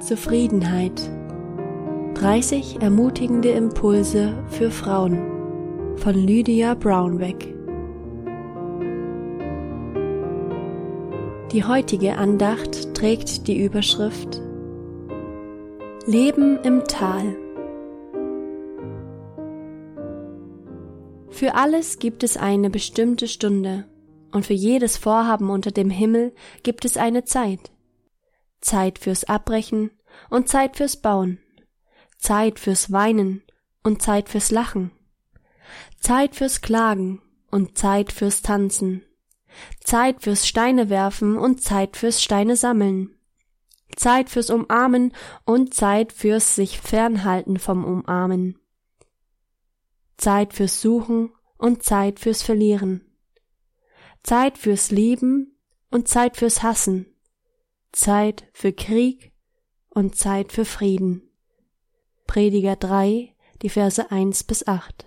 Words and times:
Zufriedenheit. 0.00 1.10
30 2.14 2.80
ermutigende 2.80 3.50
Impulse 3.50 4.32
für 4.48 4.70
Frauen 4.70 5.96
von 5.96 6.14
Lydia 6.14 6.74
Brownback. 6.74 7.54
Die 11.52 11.64
heutige 11.64 12.16
Andacht 12.16 12.94
trägt 12.94 13.46
die 13.46 13.62
Überschrift 13.62 14.40
Leben 16.06 16.58
im 16.62 16.84
Tal. 16.84 17.36
Für 21.28 21.54
alles 21.54 21.98
gibt 21.98 22.24
es 22.24 22.38
eine 22.38 22.70
bestimmte 22.70 23.28
Stunde, 23.28 23.84
und 24.32 24.46
für 24.46 24.54
jedes 24.54 24.96
Vorhaben 24.96 25.50
unter 25.50 25.70
dem 25.70 25.90
Himmel 25.90 26.32
gibt 26.62 26.84
es 26.86 26.96
eine 26.96 27.24
Zeit. 27.24 27.70
Zeit 28.60 28.98
fürs 28.98 29.24
Abbrechen 29.24 29.90
und 30.28 30.48
Zeit 30.48 30.76
fürs 30.76 30.96
Bauen, 30.96 31.38
Zeit 32.18 32.58
fürs 32.58 32.92
Weinen 32.92 33.42
und 33.82 34.02
Zeit 34.02 34.28
fürs 34.28 34.50
Lachen, 34.50 34.90
Zeit 35.98 36.34
fürs 36.34 36.60
Klagen 36.60 37.22
und 37.50 37.78
Zeit 37.78 38.12
fürs 38.12 38.42
Tanzen, 38.42 39.02
Zeit 39.80 40.22
fürs 40.22 40.46
Steine 40.46 40.90
werfen 40.90 41.36
und 41.36 41.62
Zeit 41.62 41.96
fürs 41.96 42.22
Steine 42.22 42.56
sammeln, 42.56 43.16
Zeit 43.96 44.30
fürs 44.30 44.50
Umarmen 44.50 45.12
und 45.44 45.74
Zeit 45.74 46.12
fürs 46.12 46.54
sich 46.54 46.80
fernhalten 46.80 47.58
vom 47.58 47.84
Umarmen, 47.84 48.58
Zeit 50.16 50.52
fürs 50.52 50.80
Suchen 50.80 51.32
und 51.56 51.82
Zeit 51.82 52.20
fürs 52.20 52.42
Verlieren, 52.42 53.04
Zeit 54.22 54.58
fürs 54.58 54.90
Lieben 54.90 55.56
und 55.90 56.08
Zeit 56.08 56.36
fürs 56.36 56.62
Hassen, 56.62 57.06
Zeit 57.92 58.48
für 58.52 58.72
Krieg 58.72 59.32
und 59.88 60.16
Zeit 60.16 60.52
für 60.52 60.64
Frieden. 60.64 61.22
Prediger 62.26 62.76
3, 62.76 63.34
die 63.62 63.68
Verse 63.68 64.10
1 64.10 64.44
bis 64.44 64.66
8. 64.66 65.06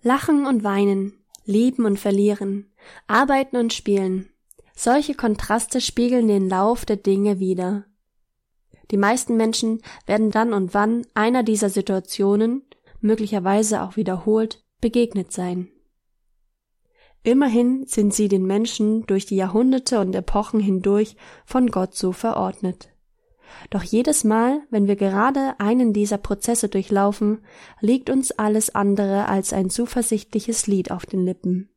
Lachen 0.00 0.46
und 0.46 0.64
weinen, 0.64 1.12
lieben 1.44 1.84
und 1.84 1.98
verlieren, 1.98 2.72
arbeiten 3.06 3.56
und 3.56 3.74
spielen. 3.74 4.30
Solche 4.74 5.14
Kontraste 5.14 5.80
spiegeln 5.80 6.28
den 6.28 6.48
Lauf 6.48 6.86
der 6.86 6.96
Dinge 6.96 7.38
wider. 7.38 7.84
Die 8.90 8.96
meisten 8.96 9.36
Menschen 9.36 9.82
werden 10.06 10.30
dann 10.30 10.54
und 10.54 10.72
wann 10.72 11.06
einer 11.12 11.42
dieser 11.42 11.68
Situationen, 11.68 12.62
möglicherweise 13.00 13.82
auch 13.82 13.96
wiederholt, 13.96 14.64
begegnet 14.80 15.32
sein. 15.32 15.68
Immerhin 17.22 17.84
sind 17.86 18.14
sie 18.14 18.28
den 18.28 18.46
Menschen 18.46 19.04
durch 19.06 19.26
die 19.26 19.36
Jahrhunderte 19.36 20.00
und 20.00 20.14
Epochen 20.14 20.60
hindurch 20.60 21.16
von 21.44 21.68
Gott 21.68 21.94
so 21.94 22.12
verordnet. 22.12 22.90
Doch 23.70 23.82
jedes 23.82 24.24
Mal, 24.24 24.62
wenn 24.70 24.86
wir 24.86 24.96
gerade 24.96 25.54
einen 25.58 25.92
dieser 25.92 26.18
Prozesse 26.18 26.68
durchlaufen, 26.68 27.40
liegt 27.80 28.10
uns 28.10 28.30
alles 28.32 28.74
andere 28.74 29.26
als 29.26 29.52
ein 29.52 29.70
zuversichtliches 29.70 30.66
Lied 30.66 30.90
auf 30.90 31.06
den 31.06 31.24
Lippen. 31.24 31.70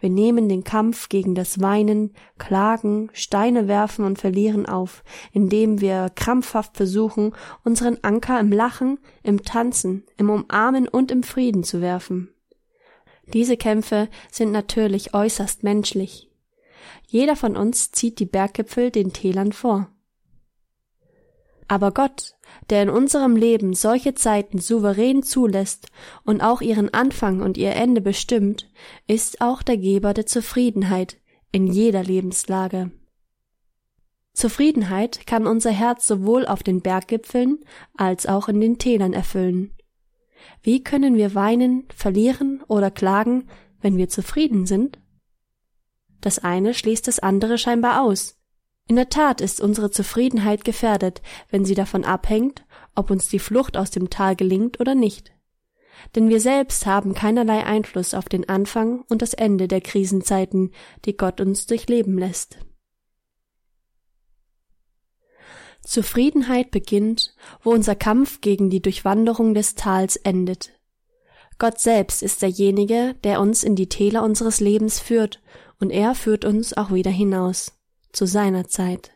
Wir 0.00 0.10
nehmen 0.10 0.48
den 0.48 0.62
Kampf 0.62 1.08
gegen 1.08 1.34
das 1.34 1.60
Weinen, 1.60 2.12
Klagen, 2.38 3.10
Steine 3.12 3.66
werfen 3.66 4.04
und 4.04 4.18
verlieren 4.18 4.66
auf, 4.66 5.02
indem 5.32 5.80
wir 5.80 6.10
krampfhaft 6.14 6.76
versuchen, 6.76 7.32
unseren 7.64 7.98
Anker 8.02 8.38
im 8.38 8.52
Lachen, 8.52 8.98
im 9.24 9.42
Tanzen, 9.42 10.04
im 10.16 10.30
Umarmen 10.30 10.86
und 10.86 11.10
im 11.10 11.24
Frieden 11.24 11.64
zu 11.64 11.80
werfen. 11.80 12.32
Diese 13.32 13.56
Kämpfe 13.56 14.08
sind 14.30 14.52
natürlich 14.52 15.14
äußerst 15.14 15.62
menschlich. 15.62 16.30
Jeder 17.06 17.36
von 17.36 17.56
uns 17.56 17.90
zieht 17.92 18.18
die 18.18 18.26
Berggipfel 18.26 18.90
den 18.90 19.12
Tälern 19.12 19.52
vor. 19.52 19.90
Aber 21.66 21.92
Gott, 21.92 22.34
der 22.70 22.82
in 22.82 22.88
unserem 22.88 23.36
Leben 23.36 23.74
solche 23.74 24.14
Zeiten 24.14 24.58
souverän 24.58 25.22
zulässt 25.22 25.88
und 26.24 26.40
auch 26.40 26.62
ihren 26.62 26.92
Anfang 26.94 27.42
und 27.42 27.58
ihr 27.58 27.72
Ende 27.72 28.00
bestimmt, 28.00 28.70
ist 29.06 29.42
auch 29.42 29.62
der 29.62 29.76
Geber 29.76 30.14
der 30.14 30.24
Zufriedenheit 30.24 31.18
in 31.52 31.66
jeder 31.66 32.02
Lebenslage. 32.02 32.90
Zufriedenheit 34.32 35.26
kann 35.26 35.46
unser 35.46 35.70
Herz 35.70 36.06
sowohl 36.06 36.46
auf 36.46 36.62
den 36.62 36.80
Berggipfeln 36.80 37.58
als 37.94 38.26
auch 38.26 38.48
in 38.48 38.60
den 38.60 38.78
Tälern 38.78 39.12
erfüllen. 39.12 39.74
Wie 40.62 40.82
können 40.82 41.16
wir 41.16 41.34
weinen, 41.34 41.84
verlieren 41.94 42.62
oder 42.68 42.90
klagen, 42.90 43.48
wenn 43.80 43.96
wir 43.96 44.08
zufrieden 44.08 44.66
sind? 44.66 44.98
Das 46.20 46.38
eine 46.38 46.74
schließt 46.74 47.06
das 47.06 47.18
andere 47.18 47.58
scheinbar 47.58 48.02
aus. 48.02 48.36
In 48.88 48.96
der 48.96 49.08
Tat 49.08 49.40
ist 49.40 49.60
unsere 49.60 49.90
Zufriedenheit 49.90 50.64
gefährdet, 50.64 51.22
wenn 51.50 51.64
sie 51.64 51.74
davon 51.74 52.04
abhängt, 52.04 52.64
ob 52.94 53.10
uns 53.10 53.28
die 53.28 53.38
Flucht 53.38 53.76
aus 53.76 53.90
dem 53.90 54.10
Tal 54.10 54.34
gelingt 54.34 54.80
oder 54.80 54.94
nicht. 54.94 55.30
Denn 56.14 56.28
wir 56.28 56.40
selbst 56.40 56.86
haben 56.86 57.14
keinerlei 57.14 57.64
Einfluss 57.64 58.14
auf 58.14 58.28
den 58.28 58.48
Anfang 58.48 59.02
und 59.08 59.20
das 59.20 59.34
Ende 59.34 59.68
der 59.68 59.80
Krisenzeiten, 59.80 60.72
die 61.04 61.16
Gott 61.16 61.40
uns 61.40 61.66
durchleben 61.66 62.16
lässt. 62.18 62.58
Zufriedenheit 65.82 66.70
beginnt, 66.70 67.34
wo 67.62 67.70
unser 67.70 67.94
Kampf 67.94 68.40
gegen 68.40 68.68
die 68.70 68.82
Durchwanderung 68.82 69.54
des 69.54 69.74
Tals 69.74 70.16
endet. 70.16 70.72
Gott 71.58 71.80
selbst 71.80 72.22
ist 72.22 72.42
derjenige, 72.42 73.14
der 73.24 73.40
uns 73.40 73.64
in 73.64 73.74
die 73.74 73.88
Täler 73.88 74.22
unseres 74.22 74.60
Lebens 74.60 75.00
führt, 75.00 75.40
und 75.80 75.90
er 75.90 76.14
führt 76.14 76.44
uns 76.44 76.76
auch 76.76 76.92
wieder 76.92 77.10
hinaus, 77.10 77.72
zu 78.12 78.26
seiner 78.26 78.68
Zeit. 78.68 79.12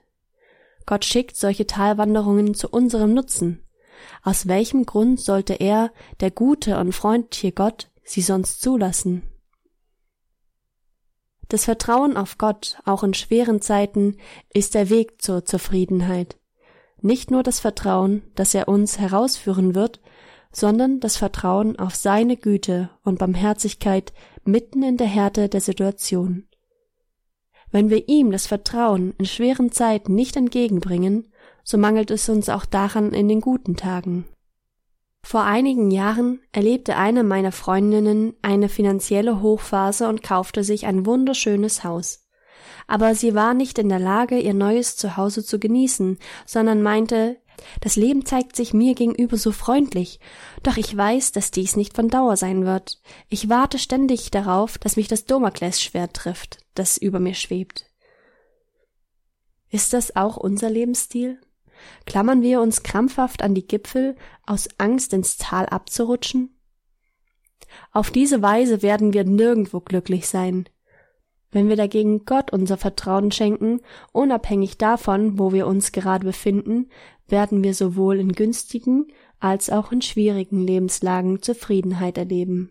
Gott 0.86 1.04
schickt 1.04 1.36
solche 1.36 1.66
Talwanderungen 1.66 2.54
zu 2.54 2.68
unserem 2.68 3.14
Nutzen. 3.14 3.62
Aus 4.22 4.48
welchem 4.48 4.86
Grund 4.86 5.20
sollte 5.20 5.54
er, 5.54 5.92
der 6.20 6.30
gute 6.30 6.78
und 6.78 6.92
freundliche 6.92 7.52
Gott, 7.52 7.90
sie 8.02 8.22
sonst 8.22 8.60
zulassen? 8.60 9.22
Das 11.48 11.66
Vertrauen 11.66 12.16
auf 12.16 12.38
Gott, 12.38 12.78
auch 12.84 13.04
in 13.04 13.14
schweren 13.14 13.60
Zeiten, 13.60 14.16
ist 14.52 14.74
der 14.74 14.88
Weg 14.88 15.20
zur 15.20 15.44
Zufriedenheit 15.44 16.38
nicht 17.04 17.30
nur 17.30 17.42
das 17.42 17.60
Vertrauen, 17.60 18.22
dass 18.34 18.54
er 18.54 18.68
uns 18.68 18.98
herausführen 18.98 19.74
wird, 19.74 20.00
sondern 20.52 21.00
das 21.00 21.16
Vertrauen 21.16 21.78
auf 21.78 21.94
seine 21.94 22.36
Güte 22.36 22.90
und 23.04 23.18
Barmherzigkeit 23.18 24.12
mitten 24.44 24.82
in 24.82 24.96
der 24.96 25.06
Härte 25.06 25.48
der 25.48 25.60
Situation. 25.60 26.46
Wenn 27.70 27.88
wir 27.88 28.08
ihm 28.08 28.30
das 28.30 28.46
Vertrauen 28.46 29.14
in 29.18 29.24
schweren 29.24 29.72
Zeiten 29.72 30.14
nicht 30.14 30.36
entgegenbringen, 30.36 31.32
so 31.64 31.78
mangelt 31.78 32.10
es 32.10 32.28
uns 32.28 32.48
auch 32.48 32.66
daran 32.66 33.12
in 33.12 33.28
den 33.28 33.40
guten 33.40 33.76
Tagen. 33.76 34.26
Vor 35.22 35.44
einigen 35.44 35.90
Jahren 35.90 36.40
erlebte 36.50 36.96
eine 36.96 37.22
meiner 37.22 37.52
Freundinnen 37.52 38.34
eine 38.42 38.68
finanzielle 38.68 39.40
Hochphase 39.40 40.08
und 40.08 40.22
kaufte 40.22 40.64
sich 40.64 40.86
ein 40.86 41.06
wunderschönes 41.06 41.84
Haus 41.84 42.21
aber 42.86 43.14
sie 43.14 43.34
war 43.34 43.54
nicht 43.54 43.78
in 43.78 43.88
der 43.88 43.98
Lage, 43.98 44.38
ihr 44.38 44.54
neues 44.54 44.96
Zuhause 44.96 45.44
zu 45.44 45.58
genießen, 45.58 46.18
sondern 46.46 46.82
meinte, 46.82 47.38
das 47.80 47.96
Leben 47.96 48.24
zeigt 48.24 48.56
sich 48.56 48.74
mir 48.74 48.94
gegenüber 48.94 49.36
so 49.36 49.52
freundlich, 49.52 50.20
doch 50.62 50.76
ich 50.76 50.96
weiß, 50.96 51.32
dass 51.32 51.50
dies 51.50 51.76
nicht 51.76 51.94
von 51.94 52.08
Dauer 52.08 52.36
sein 52.36 52.64
wird. 52.64 53.00
Ich 53.28 53.48
warte 53.48 53.78
ständig 53.78 54.30
darauf, 54.30 54.78
dass 54.78 54.96
mich 54.96 55.08
das 55.08 55.24
Domaklesschwert 55.26 56.14
trifft, 56.14 56.58
das 56.74 56.98
über 56.98 57.20
mir 57.20 57.34
schwebt. 57.34 57.86
Ist 59.70 59.92
das 59.92 60.16
auch 60.16 60.36
unser 60.36 60.70
Lebensstil? 60.70 61.40
Klammern 62.04 62.42
wir 62.42 62.60
uns 62.60 62.82
krampfhaft 62.82 63.42
an 63.42 63.54
die 63.54 63.66
Gipfel, 63.66 64.16
aus 64.46 64.68
Angst 64.78 65.12
ins 65.12 65.36
Tal 65.36 65.66
abzurutschen? 65.66 66.58
Auf 67.90 68.10
diese 68.10 68.42
Weise 68.42 68.82
werden 68.82 69.12
wir 69.12 69.24
nirgendwo 69.24 69.80
glücklich 69.80 70.28
sein. 70.28 70.68
Wenn 71.52 71.68
wir 71.68 71.76
dagegen 71.76 72.24
Gott 72.24 72.52
unser 72.52 72.78
Vertrauen 72.78 73.30
schenken, 73.30 73.80
unabhängig 74.12 74.78
davon, 74.78 75.38
wo 75.38 75.52
wir 75.52 75.66
uns 75.66 75.92
gerade 75.92 76.24
befinden, 76.24 76.88
werden 77.28 77.62
wir 77.62 77.74
sowohl 77.74 78.18
in 78.18 78.32
günstigen 78.32 79.06
als 79.38 79.70
auch 79.70 79.92
in 79.92 80.02
schwierigen 80.02 80.66
Lebenslagen 80.66 81.42
Zufriedenheit 81.42 82.16
erleben. 82.16 82.70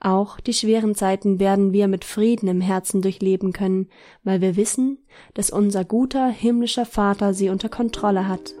Auch 0.00 0.38
die 0.40 0.52
schweren 0.52 0.94
Zeiten 0.94 1.38
werden 1.40 1.72
wir 1.72 1.88
mit 1.88 2.04
Frieden 2.04 2.48
im 2.48 2.60
Herzen 2.60 3.00
durchleben 3.00 3.52
können, 3.52 3.88
weil 4.22 4.40
wir 4.40 4.56
wissen, 4.56 4.98
dass 5.32 5.50
unser 5.50 5.84
guter 5.84 6.28
himmlischer 6.28 6.84
Vater 6.86 7.32
sie 7.32 7.48
unter 7.48 7.68
Kontrolle 7.68 8.28
hat. 8.28 8.54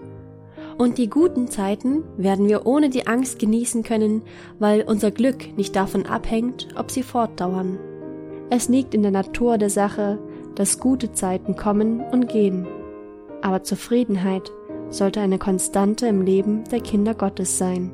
Und 0.78 0.98
die 0.98 1.08
guten 1.08 1.46
Zeiten 1.48 2.02
werden 2.16 2.48
wir 2.48 2.66
ohne 2.66 2.90
die 2.90 3.06
Angst 3.06 3.38
genießen 3.38 3.84
können, 3.84 4.22
weil 4.58 4.82
unser 4.82 5.10
Glück 5.10 5.56
nicht 5.56 5.76
davon 5.76 6.06
abhängt, 6.06 6.68
ob 6.76 6.90
sie 6.90 7.02
fortdauern. 7.02 7.78
Es 8.50 8.68
liegt 8.68 8.94
in 8.94 9.02
der 9.02 9.10
Natur 9.10 9.58
der 9.58 9.70
Sache, 9.70 10.18
dass 10.54 10.78
gute 10.78 11.12
Zeiten 11.12 11.56
kommen 11.56 12.00
und 12.00 12.28
gehen. 12.28 12.66
Aber 13.42 13.62
Zufriedenheit 13.62 14.52
sollte 14.90 15.20
eine 15.20 15.38
Konstante 15.38 16.06
im 16.06 16.22
Leben 16.22 16.64
der 16.70 16.80
Kinder 16.80 17.14
Gottes 17.14 17.58
sein. 17.58 17.92